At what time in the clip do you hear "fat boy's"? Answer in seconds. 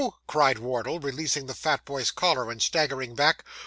1.53-2.09